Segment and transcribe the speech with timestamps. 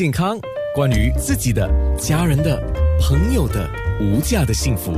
[0.00, 0.38] 健康，
[0.76, 2.56] 关于自己的、家人的、
[3.00, 3.68] 朋友的
[4.00, 4.92] 无价的幸福，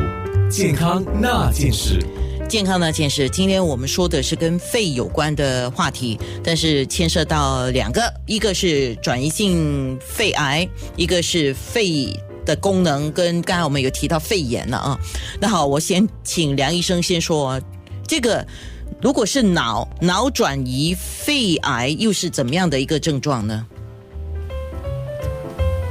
[0.51, 2.05] 健康那件事。
[2.47, 12.15] 健康那件事，今天我们说的是跟肺有关的话题，但是牵涉到两个，一个是转移性肺癌，一个是肺
[12.45, 15.01] 的功能，跟刚才我们有提到肺炎了啊。
[15.41, 17.59] 那好，我先请梁医生先说，
[18.07, 18.47] 这个
[19.01, 23.67] 如果是脑脑转移肺癌，又是怎么样的一个症状呢？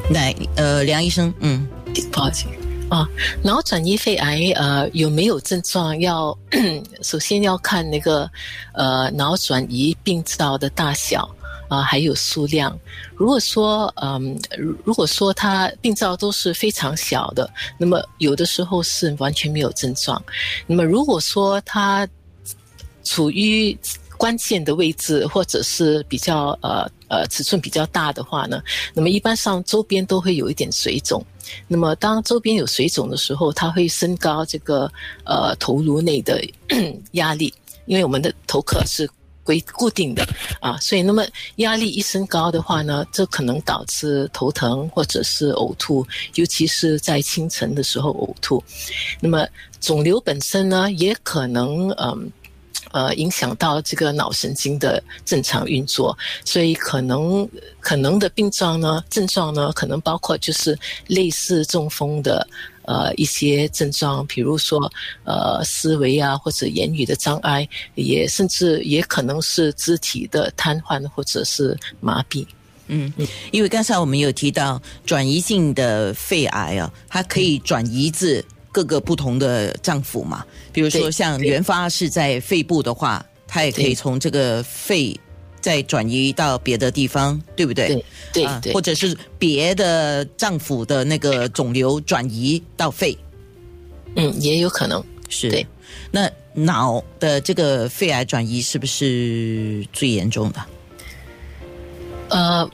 [0.10, 1.68] 来，呃，梁医生，嗯，
[2.12, 2.46] 不好意思
[2.90, 3.08] 啊，
[3.44, 5.98] 脑转移肺癌，呃，有没有症状？
[6.00, 6.36] 要
[7.04, 8.30] 首先要看那个
[8.74, 11.30] 呃脑转移病灶的大小
[11.68, 12.76] 啊，还有数量。
[13.16, 14.36] 如果说嗯，
[14.84, 20.20] 如果说它病灶都是非常小的，那么有的时候是完全没有症状。
[20.66, 22.08] 那么如果说它
[23.04, 23.78] 处于
[24.20, 28.62] 关键的位置，或者是比较呃呃尺寸比较大的话呢，
[28.94, 31.26] 那么一般上周边都会有一点水肿。
[31.70, 34.92] 那么当周边有水肿的时候，它会升高这个
[35.24, 36.44] 呃头颅内的
[37.14, 37.54] 压力，
[37.86, 39.10] 因为我们的头壳是
[39.42, 40.28] 规固定的
[40.60, 46.06] 啊，所以那么压力一升高的话呢，这可能导致头疼或者是呕吐，
[46.36, 48.62] 尤其是在清晨的时候呕吐。
[49.22, 49.48] 那么
[49.80, 52.30] 肿瘤本身呢，也可能嗯。
[52.92, 57.48] 呃，影响到这个脑神经的正常运作，所以可能
[57.80, 62.48] 可能的病状呢，症状呢，可能包括就是类似中风的
[62.84, 64.92] 呃一些症状，比如说
[65.24, 72.46] 呃思维啊或者言语的障碍，也甚至也可能是肢体的瘫痪或者是麻痹。
[72.88, 73.14] 嗯，
[73.52, 78.44] 因为刚才我们有提到转移性的肺癌啊，它可以转移至。
[78.72, 85.20] 各个不同的脏腑嘛，比如说像原发是在肺部的话，它也可以从这个肺
[85.60, 87.88] 再转移到别的地方，对不对？
[88.32, 93.18] 对对，或者是别的脏腑的那个肿瘤转移到肺，
[94.16, 95.50] 嗯，也有可能是。
[95.50, 95.66] 对，
[96.12, 100.66] 那脑的这个肺癌转移是不是最严重的？
[102.30, 102.70] 呃。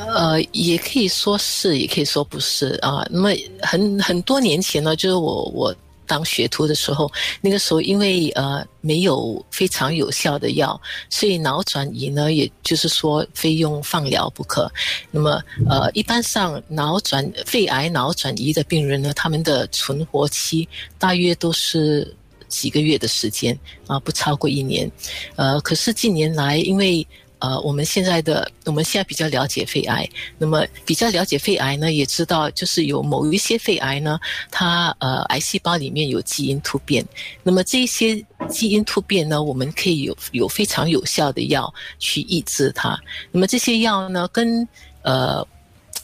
[0.00, 3.06] 呃，也可以说是，也可以说不是啊。
[3.10, 3.30] 那么
[3.62, 5.74] 很很多年前呢，就是我我
[6.06, 10.80] 当学徒的时候，那个时候因为呃没有非常有效的药，
[11.10, 14.70] 所以脑转移呢，也就是说非用放疗不可。
[15.10, 20.68] 那么呃，一般上脑转肺癌脑转移的病人呢，他们的存活期
[20.98, 22.14] 大约都是
[22.46, 23.58] 几个月的时间
[23.88, 24.88] 啊，不超过一年。
[25.34, 27.04] 呃，可是近年来因为
[27.38, 30.08] 呃，我们现在的我们现在比较了解肺癌，
[30.38, 34.18] 那么比较了解肺癌呢，也知道就是有某一些肺癌呢，
[34.50, 37.06] 它呃癌细胞里面有基因突变，
[37.42, 38.16] 那么这些
[38.48, 42.98] 基因突变呢，我们可以有有非常有效的药去抑制它。
[43.30, 44.66] 那么这些药呢，跟
[45.02, 45.46] 呃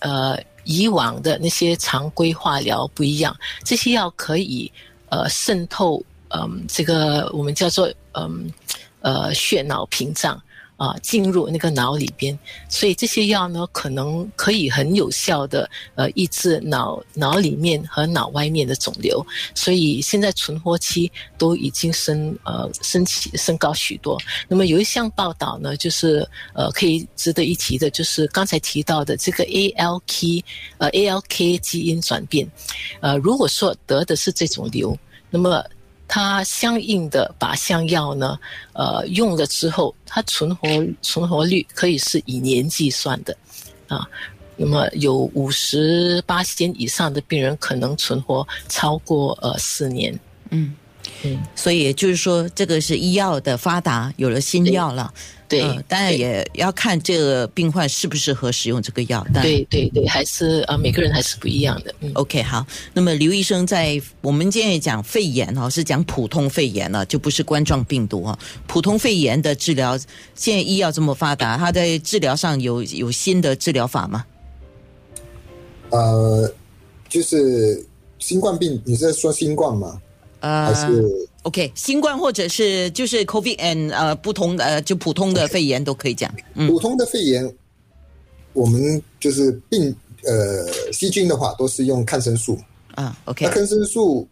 [0.01, 4.71] 呃以往的那些常规化疗不一样，这些药可以
[5.09, 8.53] 呃渗透嗯这个我们叫做嗯
[9.01, 10.39] 呃血脑屏障。
[10.83, 12.37] 啊，进入那个脑里边，
[12.69, 24.19] 所以这些药呢，可能可以很有效的呃抑制脑脑里面和脑外面的肿瘤，所以现在存活期都已经升呃升起升高许多。
[24.49, 30.43] 那么有一项报道呢，就是呃可以值得一提的，就是刚才提到的这个 ALK
[30.79, 32.45] 呃 ALK 基因转变，
[33.01, 34.99] 呃如果说得的是这种瘤，
[35.31, 35.65] 那么。
[36.15, 38.39] 它相应的靶向药呢，
[38.75, 40.69] 呃，用了之后，它存活
[41.01, 43.35] 存活率可以是以年计算的，
[43.89, 44.07] 啊，
[44.55, 50.77] 那么有五十八天以上的病人可能存活超过呃四年，嗯。
[51.25, 55.13] 嗯，所以就是说，这个是医药的发达，有了新药了。
[55.49, 59.23] 对，当然也要看这个病患适不适合使用这个药。
[59.35, 61.95] 对对对，还是啊，每个人还是不一样的。
[62.15, 62.67] OK，好。
[62.95, 68.39] 那么刘医生在我们今天也讲肺炎哦，是讲普通肺炎了，就不是冠状病毒哈。
[68.67, 69.99] 普通肺炎的治疗，
[70.35, 74.25] 现在医药这么发达，它在治疗上有有新的治疗法吗？
[75.91, 76.51] 呃，
[77.11, 77.87] 就是
[78.19, 80.01] 新冠病，你是在说新冠吗？
[80.43, 86.35] 呃，还是？OK，新冠或者是就是 COVID and 呃不同的就普通的肺炎都可以讲。
[86.67, 87.55] 普通的肺炎，
[88.53, 89.95] 我们就是病
[90.25, 92.59] 呃细菌的话都是用抗生素
[92.97, 93.17] 啊。
[93.27, 94.27] OK，那抗生素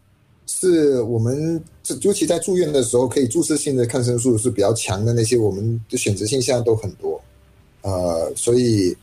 [0.47, 1.63] 是我们
[2.01, 7.19] 尤其在住院的时候可以注射性的抗生素是比较强的那些，我们的选择性现在都很多。
[7.83, 8.93] 呃，所以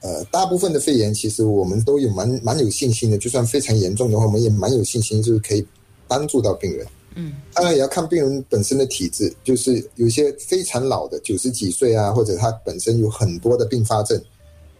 [0.00, 5.64] 呃大部分的肺炎其实我们都有蛮蛮有信心的，就算非常严重的话，我们也蛮有信心就是可以
[6.06, 6.86] 帮助到病人。
[7.18, 14.20] 嗯，当然也要看病人本身的体质，就是有些非常老的九十几岁啊，或者他本身有很多的并发症，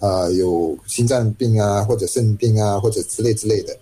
[0.00, 3.75] 呃有心脏病啊，或者肾病啊，或者之类之类的。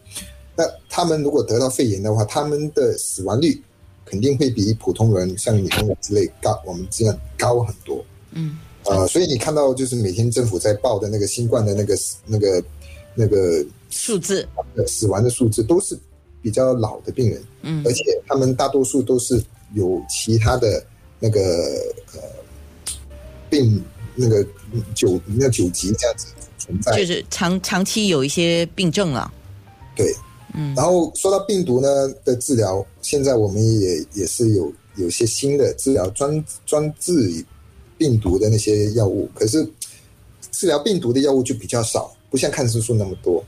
[0.57, 3.61] 那他们如果得到肺炎的话，他们的死亡率
[4.05, 8.05] 肯定会比普通人像你跟我之类高，我们这样高很多。
[8.31, 12.63] 嗯，呃，所以你看到就是每天政府在报的那个新冠的那个那个
[13.17, 14.47] 那个数字，
[14.87, 15.99] 死亡的数字都是
[16.45, 19.43] 比较老的病人，嗯而且他们大多数都是
[19.73, 20.85] 有其他的
[21.19, 21.41] 那个
[22.13, 22.21] 呃
[23.49, 23.83] 病
[24.15, 24.47] 那个
[24.95, 26.27] 九那九级这样子
[26.59, 29.33] 存在，就是长长期有一些病症了。
[29.97, 30.15] 对，
[30.53, 31.89] 嗯然后说到病毒呢
[32.27, 37.43] 的治疗，现在我们也也是有有些新的治疗专专治
[37.97, 39.67] 病毒的那些药物，可是
[40.53, 43.43] 治疗病毒的药物就比较少，不像抗生素那么多。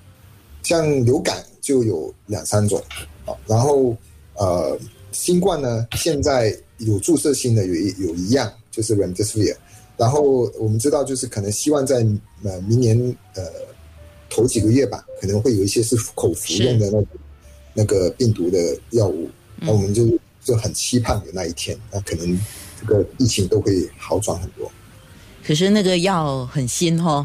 [0.66, 2.82] 像流感就有两三种
[3.24, 3.96] 啊，然后
[4.34, 4.76] 呃，
[5.12, 9.54] 新冠呢现在有注射性的有一有一样就是 remdesivir，
[9.96, 12.04] 然后我们知道就是可能希望在
[12.42, 12.98] 呃明年
[13.36, 13.44] 呃
[14.28, 17.06] 头几个月吧，可能会有一些是口服用的那个
[17.72, 18.58] 那个病毒的
[18.90, 19.30] 药物，
[19.60, 20.04] 那我们就
[20.42, 22.36] 就很期盼有那一天，那可能
[22.80, 24.68] 这个疫情都会好转很多。
[25.46, 27.24] 可是那个药很新哦。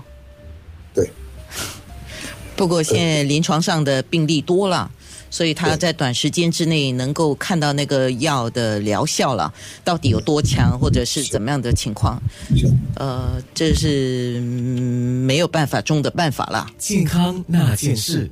[2.61, 2.67] 对。
[2.67, 4.89] 不过现在临床上的病例多了，
[5.29, 9.51] 所以他在短时间之内能够看到那个药的疗效了，
[9.83, 12.21] 到底有多强，或者是怎么样的情况，
[12.95, 16.67] 呃，这是、嗯没有办法中的办法了。
[16.77, 18.29] 健康那件事。